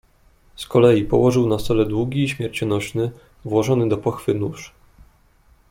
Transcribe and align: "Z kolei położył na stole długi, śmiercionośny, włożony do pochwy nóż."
"Z 0.55 0.65
kolei 0.65 1.05
położył 1.05 1.47
na 1.47 1.59
stole 1.59 1.85
długi, 1.85 2.29
śmiercionośny, 2.29 3.11
włożony 3.45 3.89
do 3.89 3.97
pochwy 3.97 4.33
nóż." 4.33 4.73